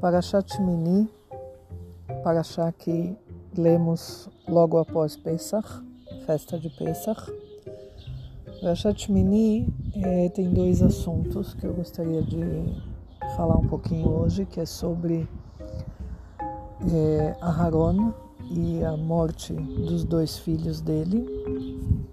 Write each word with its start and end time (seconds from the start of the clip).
Parashat 0.00 0.60
Mini, 0.60 1.08
Parashat 2.22 2.74
que 2.78 3.16
lemos 3.56 4.28
logo 4.46 4.76
após 4.76 5.16
Pesach, 5.16 5.66
festa 6.26 6.58
de 6.58 6.68
Pesach. 6.68 7.32
Parashat 8.60 9.10
Mini 9.10 9.66
é, 9.94 10.28
tem 10.28 10.52
dois 10.52 10.82
assuntos 10.82 11.54
que 11.54 11.66
eu 11.66 11.72
gostaria 11.72 12.22
de 12.22 12.42
falar 13.36 13.56
um 13.56 13.66
pouquinho 13.66 14.08
hoje, 14.08 14.44
que 14.44 14.60
é 14.60 14.66
sobre 14.66 15.26
é, 16.92 17.34
Aharon 17.40 18.12
e 18.50 18.84
a 18.84 18.96
morte 18.98 19.54
dos 19.54 20.04
dois 20.04 20.36
filhos 20.36 20.80
dele, 20.82 21.26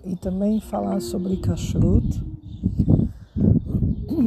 e 0.05 0.15
também 0.15 0.61
falar 0.61 1.01
sobre 1.01 1.35
Kashrut, 1.37 2.32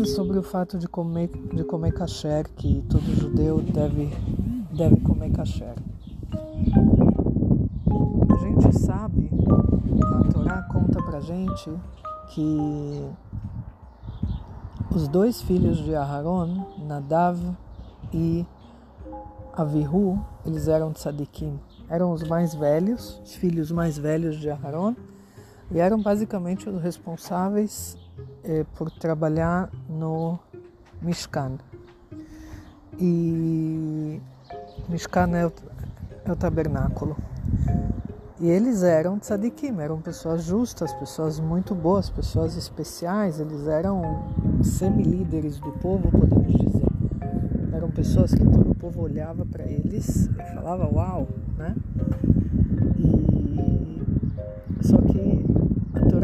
sobre 0.05 0.39
o 0.39 0.43
fato 0.43 0.79
de 0.79 0.89
comer, 0.89 1.31
de 1.55 1.65
comer 1.65 1.93
kasher, 1.93 2.49
que 2.57 2.83
todo 2.89 3.03
judeu 3.15 3.61
deve, 3.63 4.11
deve 4.73 4.97
comer 5.01 5.31
kasher. 5.31 5.75
A 8.31 8.37
gente 8.39 8.79
sabe, 8.79 9.31
a 10.03 10.33
Torá 10.33 10.63
conta 10.63 11.03
pra 11.03 11.21
gente 11.21 11.71
que 12.29 13.09
os 14.95 15.09
dois 15.09 15.41
filhos 15.41 15.79
de 15.79 15.95
Aharon, 15.95 16.67
Nadav 16.87 17.39
e 18.13 18.45
Avihu, 19.55 20.19
eles 20.45 20.69
eram 20.69 20.93
tzadikim. 20.93 21.59
Eram 21.89 22.13
os 22.13 22.23
mais 22.25 22.55
velhos, 22.55 23.21
os 23.25 23.35
filhos 23.35 23.71
mais 23.71 23.97
velhos 23.97 24.37
de 24.37 24.51
Aharon, 24.51 24.95
e 25.71 25.79
eram 25.79 26.03
basicamente 26.03 26.69
os 26.69 26.83
responsáveis 26.83 27.97
é, 28.45 28.65
por 28.77 28.91
trabalhar 28.91 29.71
no 29.89 30.39
Mishkan. 31.03 31.59
E 32.99 34.21
Mishkan 34.89 35.37
é 35.37 35.47
o, 35.47 35.53
é 36.25 36.33
o 36.33 36.37
tabernáculo. 36.37 37.17
E 38.39 38.49
eles 38.49 38.83
eram 38.83 39.19
tzadikim, 39.19 39.81
eram 39.81 40.01
pessoas 40.01 40.45
justas, 40.45 40.93
pessoas 40.93 41.41
muito 41.41 41.75
boas, 41.75 42.11
pessoas 42.11 42.55
especiais, 42.57 43.41
eles 43.41 43.67
eram 43.67 44.23
semi-líderes 44.63 45.59
do 45.59 45.73
povo, 45.73 46.11
podemos 46.11 46.55
dizer. 46.55 46.87
Eram 47.73 47.91
pessoas 47.91 48.35
que 48.35 48.45
todo 48.45 48.73
o 48.73 48.75
povo 48.75 49.01
olhava 49.01 49.47
para 49.47 49.65
eles 49.65 50.27
e 50.27 50.55
falava 50.55 50.87
uau, 50.87 51.29
né? 51.57 51.75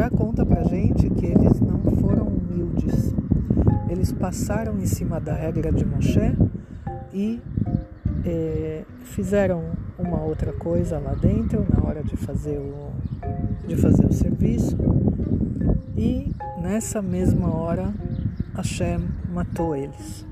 Torá 0.03 0.11
conta 0.11 0.45
pra 0.45 0.65
gente 0.65 1.09
que 1.11 1.27
eles 1.27 1.61
não 1.61 1.81
foram 2.01 2.27
humildes. 2.27 3.15
Eles 3.89 4.11
passaram 4.11 4.77
em 4.81 4.87
cima 4.87 5.21
da 5.21 5.33
regra 5.33 5.71
de 5.71 5.85
Moshe 5.85 6.37
e 7.15 7.41
é, 8.25 8.83
fizeram 9.05 9.63
uma 9.97 10.21
outra 10.21 10.53
coisa 10.55 10.99
lá 10.99 11.15
dentro 11.15 11.65
na 11.73 11.87
hora 11.87 12.03
de 12.03 12.17
fazer 12.17 12.59
o, 12.59 12.91
de 13.65 13.77
fazer 13.77 14.05
o 14.05 14.13
serviço. 14.13 14.77
E 15.97 16.33
nessa 16.61 17.01
mesma 17.01 17.55
hora 17.55 17.95
Hashem 18.57 18.99
matou 19.33 19.77
eles. 19.77 20.27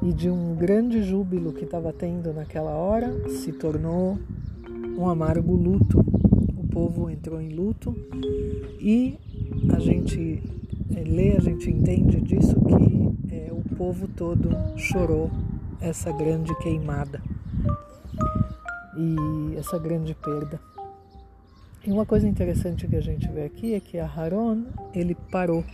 E 0.00 0.12
de 0.12 0.30
um 0.30 0.54
grande 0.54 1.02
júbilo 1.02 1.52
que 1.52 1.64
estava 1.64 1.92
tendo 1.92 2.32
naquela 2.32 2.70
hora, 2.70 3.12
se 3.28 3.50
tornou 3.50 4.20
um 4.96 5.08
amargo 5.08 5.52
luto 5.52 6.11
povo 6.82 7.08
entrou 7.08 7.40
em 7.40 7.50
luto 7.50 7.94
e 8.80 9.16
a 9.72 9.78
gente 9.78 10.42
é, 10.96 11.04
lê, 11.04 11.36
a 11.36 11.40
gente 11.40 11.70
entende 11.70 12.20
disso 12.20 12.56
que 12.56 13.32
é, 13.32 13.52
o 13.52 13.62
povo 13.76 14.08
todo 14.08 14.50
chorou 14.76 15.30
essa 15.80 16.10
grande 16.10 16.52
queimada 16.56 17.22
e 18.96 19.56
essa 19.56 19.78
grande 19.78 20.12
perda. 20.12 20.58
E 21.86 21.92
uma 21.92 22.04
coisa 22.04 22.26
interessante 22.26 22.88
que 22.88 22.96
a 22.96 23.00
gente 23.00 23.28
vê 23.28 23.44
aqui 23.44 23.74
é 23.74 23.80
que 23.80 24.00
Aharon, 24.00 24.64
ele 24.92 25.14
parou. 25.30 25.64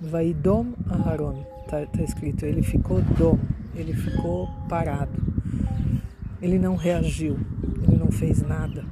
Vai 0.00 0.34
dom 0.34 0.72
Aharon, 0.88 1.44
está 1.62 1.86
tá 1.86 2.02
escrito, 2.02 2.44
ele 2.44 2.62
ficou 2.62 3.00
dom, 3.16 3.38
ele 3.76 3.92
ficou 3.92 4.48
parado. 4.68 5.12
Ele 6.42 6.58
não 6.58 6.74
reagiu, 6.74 7.38
ele 7.86 7.98
não 7.98 8.10
fez 8.10 8.42
nada. 8.42 8.84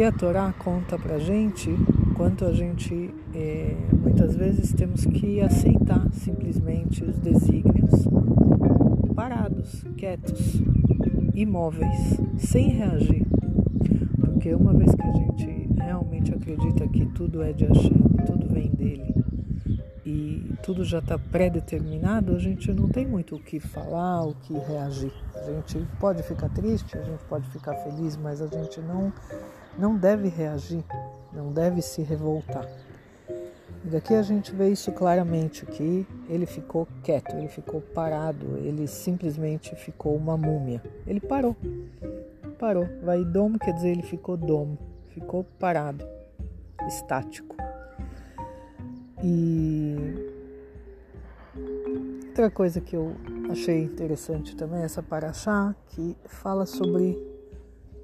Aqui 0.00 0.06
a 0.06 0.12
Torá 0.12 0.54
conta 0.58 0.98
pra 0.98 1.18
gente 1.18 1.68
quanto 2.16 2.46
a 2.46 2.52
gente 2.54 3.14
é, 3.34 3.76
muitas 3.92 4.34
vezes 4.34 4.72
temos 4.72 5.04
que 5.04 5.42
aceitar 5.42 6.10
simplesmente 6.14 7.04
os 7.04 7.18
desígnios 7.18 8.08
parados, 9.14 9.84
quietos, 9.98 10.54
imóveis, 11.34 12.18
sem 12.38 12.70
reagir. 12.70 13.26
Porque 14.18 14.54
uma 14.54 14.72
vez 14.72 14.94
que 14.94 15.02
a 15.02 15.12
gente 15.12 15.68
realmente 15.76 16.32
acredita 16.32 16.88
que 16.88 17.04
tudo 17.04 17.42
é 17.42 17.52
de 17.52 17.66
Hashem, 17.66 18.02
tudo 18.24 18.48
vem 18.48 18.70
dele 18.70 19.14
e 20.06 20.54
tudo 20.62 20.82
já 20.82 21.00
está 21.00 21.18
pré-determinado, 21.18 22.34
a 22.34 22.38
gente 22.38 22.72
não 22.72 22.88
tem 22.88 23.06
muito 23.06 23.36
o 23.36 23.38
que 23.38 23.60
falar, 23.60 24.24
o 24.24 24.34
que 24.34 24.54
reagir. 24.54 25.12
A 25.34 25.50
gente 25.50 25.86
pode 25.98 26.22
ficar 26.22 26.48
triste, 26.48 26.96
a 26.96 27.02
gente 27.02 27.22
pode 27.24 27.46
ficar 27.50 27.74
feliz, 27.74 28.16
mas 28.16 28.40
a 28.40 28.46
gente 28.46 28.80
não 28.80 29.12
não 29.78 29.96
deve 29.96 30.28
reagir, 30.28 30.84
não 31.32 31.52
deve 31.52 31.82
se 31.82 32.02
revoltar. 32.02 32.66
E 33.84 33.88
daqui 33.88 34.14
a 34.14 34.22
gente 34.22 34.54
vê 34.54 34.68
isso 34.68 34.92
claramente, 34.92 35.64
que 35.64 36.06
ele 36.28 36.44
ficou 36.44 36.86
quieto, 37.02 37.34
ele 37.34 37.48
ficou 37.48 37.80
parado, 37.80 38.58
ele 38.58 38.86
simplesmente 38.86 39.74
ficou 39.74 40.14
uma 40.14 40.36
múmia. 40.36 40.82
Ele 41.06 41.20
parou, 41.20 41.56
parou. 42.58 42.86
Vai 43.02 43.24
dom 43.24 43.56
quer 43.58 43.72
dizer 43.72 43.88
ele 43.88 44.02
ficou 44.02 44.36
dom, 44.36 44.76
ficou 45.08 45.44
parado, 45.58 46.06
estático. 46.86 47.56
E 49.22 49.96
outra 52.28 52.50
coisa 52.50 52.80
que 52.80 52.94
eu 52.94 53.14
achei 53.50 53.82
interessante 53.82 54.56
também 54.56 54.80
é 54.80 54.84
essa 54.84 55.02
paraxá 55.02 55.74
que 55.88 56.16
fala 56.24 56.64
sobre 56.64 57.18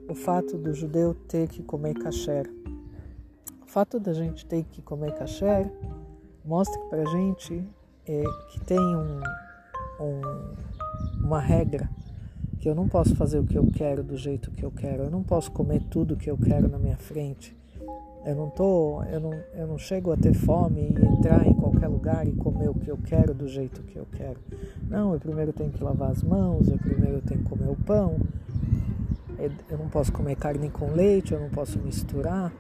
o 0.09 0.15
fato 0.15 0.57
do 0.57 0.73
judeu 0.73 1.15
ter 1.15 1.49
que 1.49 1.63
comer 1.63 1.95
kasher. 1.95 2.51
O 3.63 3.67
fato 3.67 3.99
da 3.99 4.13
gente 4.13 4.47
ter 4.47 4.65
que 4.65 4.81
comer 4.81 5.13
kasher 5.15 5.71
mostra 6.45 6.81
para 6.89 7.03
a 7.03 7.07
gente 7.07 7.63
é, 8.07 8.25
que 8.51 8.61
tem 8.61 8.79
um, 8.79 9.21
um, 10.01 11.25
uma 11.25 11.41
regra 11.41 11.89
que 12.61 12.69
eu 12.69 12.75
não 12.75 12.89
posso 12.89 13.15
fazer 13.17 13.39
o 13.39 13.45
que 13.45 13.59
eu 13.59 13.67
quero 13.73 14.03
do 14.03 14.17
jeito 14.17 14.51
que 14.51 14.65
eu 14.65 14.71
quero, 14.71 15.05
eu 15.05 15.11
não 15.11 15.23
posso 15.23 15.51
comer 15.51 15.83
tudo 15.91 16.17
que 16.17 16.31
eu 16.31 16.39
quero 16.39 16.69
na 16.69 16.79
minha 16.79 16.97
frente. 16.97 17.57
Eu 18.25 18.35
não 18.35 18.51
tô, 18.51 19.05
eu 19.05 19.21
não, 19.21 19.33
eu 19.55 19.67
não 19.69 19.79
chego 19.79 20.11
a 20.11 20.17
ter 20.17 20.35
fome 20.35 20.81
e 20.81 21.07
entrar 21.07 21.47
em 21.47 21.55
qualquer 21.55 21.87
lugar 21.87 22.27
e 22.27 22.33
comer 22.33 22.69
o 22.69 22.75
que 22.75 22.91
eu 22.91 22.99
quero 22.99 23.33
do 23.33 23.47
jeito 23.47 23.83
que 23.83 23.97
eu 23.97 24.07
quero. 24.11 24.41
Não, 24.89 25.13
eu 25.13 25.21
primeiro 25.21 25.53
tenho 25.53 25.71
que 25.71 25.83
lavar 25.83 26.11
as 26.11 26.25
mãos, 26.25 26.69
eu 26.69 26.77
primeiro 26.77 27.21
tenho 27.21 27.41
que 27.41 27.49
comer 27.49 27.71
o 27.71 27.77
pão, 27.77 28.17
eu 29.39 29.79
não 29.79 29.89
posso 29.89 30.13
comer 30.13 30.37
carne 30.37 30.71
com 30.71 30.93
leite, 30.93 31.33
eu 31.33 31.41
não 31.41 31.51
posso 31.51 31.79
misturar, 31.79 32.53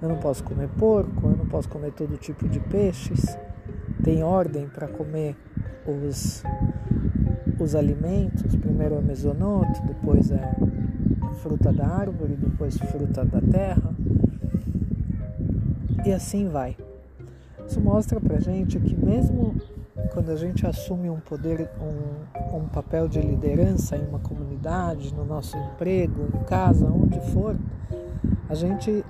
eu 0.00 0.08
não 0.08 0.18
posso 0.18 0.42
comer 0.44 0.68
porco, 0.68 1.26
eu 1.26 1.36
não 1.36 1.46
posso 1.46 1.68
comer 1.68 1.92
todo 1.92 2.16
tipo 2.16 2.48
de 2.48 2.60
peixes. 2.60 3.36
Tem 4.02 4.22
ordem 4.22 4.66
para 4.68 4.88
comer 4.88 5.36
os, 5.86 6.42
os 7.58 7.74
alimentos, 7.74 8.56
primeiro 8.56 8.96
é 8.96 9.00
mesonoto, 9.00 9.82
depois 9.86 10.30
é 10.30 10.54
fruta 11.42 11.72
da 11.72 11.86
árvore, 11.86 12.34
depois 12.34 12.76
fruta 12.76 13.24
da 13.24 13.40
terra. 13.40 13.94
E 16.04 16.12
assim 16.12 16.48
vai. 16.48 16.76
Isso 17.66 17.80
mostra 17.80 18.20
pra 18.20 18.40
gente 18.40 18.78
que 18.78 18.96
mesmo 18.96 19.54
quando 20.12 20.30
a 20.30 20.36
gente 20.36 20.66
assume 20.66 21.08
um 21.08 21.20
poder, 21.20 21.68
um, 21.80 22.56
um 22.56 22.68
papel 22.68 23.08
de 23.08 23.20
liderança 23.20 23.96
em 23.96 24.06
uma 24.06 24.18
comunidade, 24.18 25.14
no 25.14 25.24
nosso 25.24 25.56
emprego, 25.56 26.28
em 26.34 26.44
casa, 26.44 26.86
onde 26.86 27.20
for, 27.32 27.56
a 28.48 28.54
gente 28.54 29.04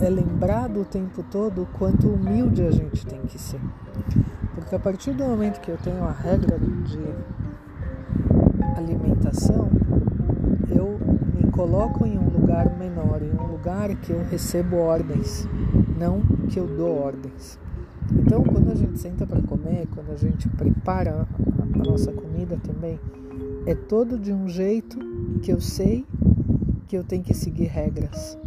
é 0.00 0.08
lembrado 0.08 0.80
o 0.80 0.84
tempo 0.84 1.22
todo 1.22 1.62
o 1.62 1.66
quanto 1.66 2.08
humilde 2.08 2.62
a 2.62 2.70
gente 2.70 3.04
tem 3.06 3.20
que 3.22 3.38
ser. 3.38 3.60
Porque 4.54 4.74
a 4.74 4.78
partir 4.78 5.12
do 5.12 5.24
momento 5.24 5.60
que 5.60 5.70
eu 5.70 5.76
tenho 5.76 6.04
a 6.04 6.12
regra 6.12 6.58
de 6.58 6.98
alimentação, 8.76 9.68
eu 10.70 10.98
me 11.34 11.50
coloco 11.50 12.06
em 12.06 12.18
um 12.18 12.28
lugar 12.28 12.76
menor, 12.76 13.22
em 13.22 13.30
um 13.30 13.46
lugar 13.52 13.94
que 13.96 14.12
eu 14.12 14.24
recebo 14.30 14.76
ordens, 14.76 15.46
não 15.98 16.20
que 16.48 16.58
eu 16.58 16.66
dou 16.66 16.98
ordens. 16.98 17.58
Então, 18.12 18.42
quando 18.42 18.70
a 18.70 18.74
gente 18.74 18.98
senta 18.98 19.26
para 19.26 19.40
comer, 19.42 19.86
quando 19.94 20.10
a 20.12 20.16
gente 20.16 20.48
prepara 20.48 21.26
a, 21.60 21.78
nossa 21.78 22.12
comida 22.12 22.58
também, 22.62 22.98
é 23.66 23.74
todo 23.74 24.18
de 24.18 24.32
um 24.32 24.48
jeito 24.48 24.98
que 25.42 25.52
eu 25.52 25.60
sei 25.60 26.04
que 26.86 26.96
eu 26.96 27.04
tenho 27.04 27.22
que 27.22 27.34
seguir 27.34 27.66
regras. 27.66 28.38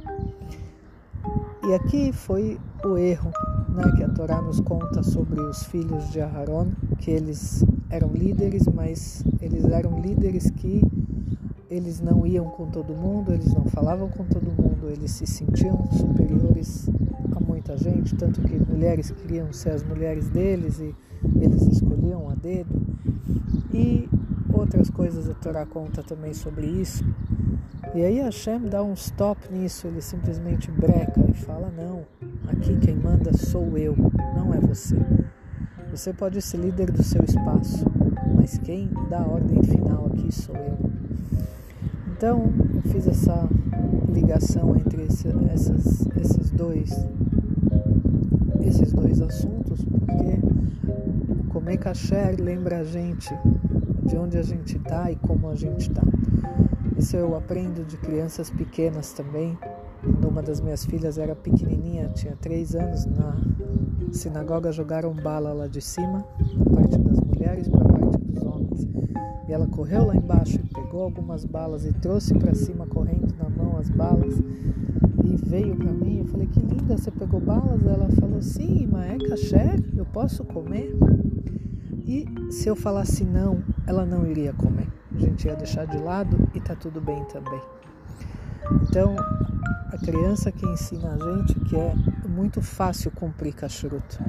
E 1.67 1.73
aqui 1.73 2.11
foi 2.11 2.59
o 2.83 2.97
erro 2.97 3.31
né, 3.69 3.83
que 3.95 4.03
a 4.03 4.09
Torá 4.09 4.41
nos 4.41 4.59
conta 4.59 5.03
sobre 5.03 5.39
os 5.39 5.63
filhos 5.63 6.09
de 6.09 6.19
Aharon, 6.19 6.71
que 6.97 7.11
eles 7.11 7.63
eram 7.89 8.09
líderes, 8.09 8.67
mas 8.67 9.23
eles 9.39 9.63
eram 9.65 9.99
líderes 9.99 10.49
que 10.49 10.81
eles 11.69 12.01
não 12.01 12.25
iam 12.27 12.45
com 12.45 12.65
todo 12.65 12.93
mundo, 12.93 13.31
eles 13.31 13.53
não 13.53 13.65
falavam 13.65 14.09
com 14.09 14.25
todo 14.25 14.51
mundo, 14.51 14.89
eles 14.89 15.11
se 15.11 15.25
sentiam 15.25 15.89
superiores 15.91 16.89
muita 17.71 17.77
gente, 17.77 18.15
tanto 18.15 18.41
que 18.41 18.57
mulheres 18.69 19.11
queriam 19.11 19.51
ser 19.53 19.69
as 19.69 19.83
mulheres 19.83 20.27
deles 20.29 20.79
e 20.79 20.93
eles 21.39 21.61
escolhiam 21.67 22.29
a 22.29 22.35
dedo. 22.35 22.81
E 23.73 24.09
outras 24.51 24.89
coisas 24.89 25.29
a 25.29 25.33
Torá 25.33 25.65
conta 25.65 26.03
também 26.03 26.33
sobre 26.33 26.65
isso. 26.65 27.05
E 27.95 28.03
aí 28.03 28.19
Hashem 28.19 28.67
dá 28.67 28.83
um 28.83 28.93
stop 28.93 29.39
nisso, 29.51 29.87
ele 29.87 30.01
simplesmente 30.01 30.69
breca 30.71 31.21
e 31.29 31.33
fala: 31.33 31.71
Não, 31.75 32.05
aqui 32.47 32.77
quem 32.77 32.95
manda 32.95 33.31
sou 33.33 33.77
eu, 33.77 33.95
não 34.35 34.53
é 34.53 34.59
você. 34.59 34.97
Você 35.91 36.13
pode 36.13 36.41
ser 36.41 36.57
líder 36.57 36.91
do 36.91 37.03
seu 37.03 37.23
espaço, 37.23 37.85
mas 38.35 38.57
quem 38.57 38.89
dá 39.09 39.19
a 39.19 39.27
ordem 39.27 39.61
final 39.63 40.07
aqui 40.07 40.33
sou 40.33 40.55
eu. 40.55 40.77
Então 42.11 42.51
eu 42.75 42.81
fiz 42.91 43.07
essa 43.07 43.47
ligação 44.09 44.75
entre 44.77 45.03
esse, 45.03 45.27
essas, 45.53 46.07
esses 46.17 46.51
dois 46.51 46.91
esses 48.63 48.93
dois 48.93 49.21
assuntos 49.21 49.83
porque 49.83 50.39
comer 51.49 51.77
kasher 51.77 52.35
lembra 52.39 52.79
a 52.79 52.83
gente 52.83 53.29
de 54.05 54.17
onde 54.17 54.37
a 54.37 54.43
gente 54.43 54.77
está 54.77 55.11
e 55.11 55.15
como 55.15 55.49
a 55.49 55.55
gente 55.55 55.89
está. 55.89 56.01
Isso 56.97 57.15
eu 57.15 57.35
aprendo 57.35 57.85
de 57.85 57.97
crianças 57.97 58.49
pequenas 58.49 59.13
também. 59.13 59.57
Uma 60.27 60.41
das 60.41 60.59
minhas 60.59 60.85
filhas 60.85 61.17
era 61.17 61.35
pequenininha, 61.35 62.09
tinha 62.09 62.35
três 62.35 62.75
anos, 62.75 63.05
na 63.05 63.35
sinagoga 64.11 64.71
jogaram 64.71 65.13
bala 65.13 65.53
lá 65.53 65.67
de 65.67 65.81
cima, 65.81 66.25
da 66.57 66.75
parte 66.75 66.97
das 66.97 67.19
mulheres 67.19 67.67
para 67.67 67.81
a 67.81 67.87
parte 67.87 68.17
dos 68.17 68.43
homens. 68.43 68.87
E 69.47 69.53
ela 69.53 69.67
correu 69.67 70.07
lá 70.07 70.15
embaixo 70.15 70.59
pegou 70.91 71.03
algumas 71.03 71.45
balas 71.45 71.85
e 71.85 71.93
trouxe 71.93 72.33
para 72.33 72.53
cima 72.53 72.85
correndo 72.85 73.33
na 73.37 73.49
mão 73.49 73.77
as 73.77 73.89
balas 73.89 74.35
e 75.23 75.35
veio 75.35 75.75
para 75.75 75.91
mim. 75.91 76.19
Eu 76.19 76.25
falei: 76.25 76.47
Que 76.47 76.59
linda, 76.59 76.97
você 76.97 77.11
pegou 77.11 77.39
balas? 77.39 77.85
Ela 77.85 78.09
falou: 78.19 78.41
Sim, 78.41 78.87
mas 78.91 79.11
é 79.11 79.17
caché, 79.17 79.75
eu 79.95 80.05
posso 80.05 80.43
comer? 80.43 80.95
E 82.05 82.25
se 82.51 82.67
eu 82.67 82.75
falasse 82.75 83.23
não, 83.23 83.63
ela 83.87 84.05
não 84.05 84.25
iria 84.27 84.53
comer 84.53 84.87
a 85.15 85.19
gente 85.19 85.47
ia 85.47 85.55
deixar 85.55 85.85
de 85.85 85.97
lado 85.97 86.37
e 86.53 86.59
tá 86.59 86.75
tudo 86.75 87.01
bem 87.01 87.23
também. 87.25 87.61
Então, 88.83 89.15
a 89.91 89.97
criança 89.97 90.51
que 90.51 90.65
ensina 90.65 91.13
a 91.13 91.17
gente 91.17 91.59
que 91.61 91.75
é 91.75 91.93
muito 92.27 92.61
fácil 92.61 93.11
cumprir 93.11 93.53
kashrut. 93.53 94.19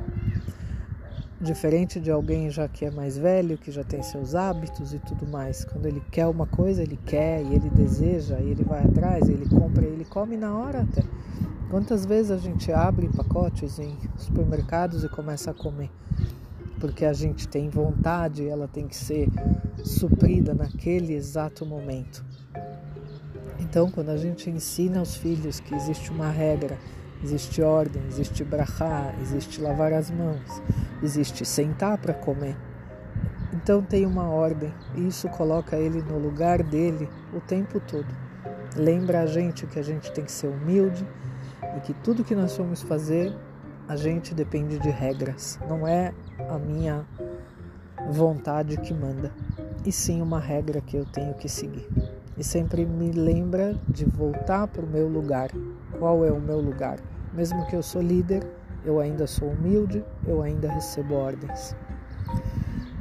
Diferente 1.43 1.99
de 1.99 2.11
alguém 2.11 2.51
já 2.51 2.69
que 2.69 2.85
é 2.85 2.91
mais 2.91 3.19
velho, 3.19 3.59
que 3.59 3.71
já 3.71 3.83
tem 3.83 4.03
seus 4.03 4.35
hábitos 4.35 4.95
e 4.95 4.99
tudo 5.01 5.27
mais. 5.27 5.65
Quando 5.65 5.87
ele 5.87 6.03
quer 6.11 6.27
uma 6.27 6.47
coisa, 6.47 6.83
ele 6.83 6.99
quer 7.05 7.43
e 7.43 7.55
ele 7.55 7.69
deseja, 7.69 8.39
e 8.39 8.51
ele 8.51 8.63
vai 8.63 8.85
atrás, 8.85 9.29
ele 9.29 9.49
compra 9.49 9.85
e 9.85 9.89
ele 9.89 10.05
come 10.05 10.37
na 10.37 10.57
hora 10.57 10.83
até. 10.83 11.03
Quantas 11.69 12.07
vezes 12.07 12.31
a 12.31 12.39
gente 12.39 12.71
abre 12.71 13.09
pacotes 13.09 13.79
em 13.79 13.97
supermercados 14.17 15.03
e 15.03 15.09
começa 15.09 15.51
a 15.51 15.55
comer? 15.55 15.91
porque 16.83 17.05
a 17.05 17.13
gente 17.13 17.47
tem 17.47 17.69
vontade, 17.69 18.49
ela 18.49 18.67
tem 18.67 18.89
que 18.89 18.97
ser 18.97 19.29
suprida 19.85 20.53
naquele 20.53 21.15
exato 21.15 21.65
momento. 21.65 22.25
Então, 23.61 23.89
quando 23.89 24.09
a 24.09 24.17
gente 24.17 24.51
ensina 24.51 24.99
aos 24.99 25.15
filhos 25.15 25.61
que 25.61 25.77
existe 25.77 26.11
uma 26.11 26.29
regra, 26.29 26.77
existe 27.23 27.63
ordem, 27.63 28.03
existe 28.09 28.45
brachá, 28.45 29.15
existe 29.21 29.61
lavar 29.61 29.93
as 29.93 30.11
mãos, 30.11 30.63
existe 31.03 31.45
sentar 31.45 31.99
para 31.99 32.15
comer, 32.15 32.57
então 33.53 33.83
tem 33.83 34.07
uma 34.07 34.29
ordem 34.29 34.73
e 34.95 35.07
isso 35.07 35.29
coloca 35.29 35.77
ele 35.77 36.03
no 36.03 36.19
lugar 36.19 36.63
dele 36.63 37.09
o 37.35 37.41
tempo 37.41 37.79
todo. 37.79 38.09
Lembra 38.75 39.21
a 39.21 39.27
gente 39.27 39.67
que 39.67 39.79
a 39.79 39.83
gente 39.83 40.11
tem 40.11 40.25
que 40.25 40.33
ser 40.33 40.49
humilde 40.49 41.07
e 41.77 41.81
que 41.81 41.93
tudo 41.93 42.25
que 42.25 42.35
nós 42.35 42.57
vamos 42.57 42.83
fazer 42.83 43.33
a 43.87 43.95
gente 43.95 44.35
depende 44.35 44.79
de 44.79 44.89
regras, 44.89 45.59
não 45.69 45.87
é 45.87 46.15
a 46.49 46.59
minha 46.59 47.05
vontade 48.11 48.77
que 48.79 48.95
manda, 48.95 49.31
e 49.85 49.93
sim 49.93 50.23
uma 50.23 50.41
regra 50.41 50.81
que 50.81 50.97
eu 50.97 51.05
tenho 51.05 51.35
que 51.35 51.49
seguir. 51.49 51.87
E 52.39 52.43
sempre 52.43 52.87
me 52.87 53.13
lembra 53.13 53.79
de 53.87 54.05
voltar 54.05 54.67
para 54.67 54.85
o 54.85 54.89
meu 54.89 55.07
lugar. 55.07 55.51
Qual 56.03 56.25
é 56.25 56.33
o 56.33 56.41
meu 56.41 56.59
lugar? 56.59 56.99
Mesmo 57.33 57.65
que 57.67 57.77
eu 57.77 57.81
sou 57.81 58.03
líder, 58.03 58.45
eu 58.85 58.99
ainda 58.99 59.25
sou 59.25 59.51
humilde, 59.51 60.05
eu 60.27 60.43
ainda 60.43 60.69
recebo 60.69 61.15
ordens. 61.15 61.77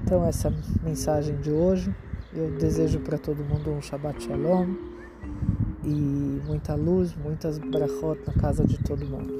Então 0.03 0.23
essa 0.23 0.53
mensagem 0.83 1.35
de 1.37 1.49
hoje, 1.49 1.91
eu 2.31 2.51
desejo 2.59 2.99
para 2.99 3.17
todo 3.17 3.43
mundo 3.43 3.71
um 3.71 3.81
Shabbat 3.81 4.23
Shalom 4.23 4.75
e 5.83 6.41
muita 6.45 6.75
luz, 6.75 7.15
muitas 7.15 7.57
brachot 7.57 8.21
na 8.27 8.33
casa 8.33 8.63
de 8.67 8.77
todo 8.77 9.03
mundo. 9.03 9.33